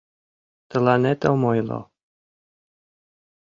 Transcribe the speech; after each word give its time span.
—Тыланет 0.69 1.19
ом 1.31 1.41
ойло... 1.51 1.79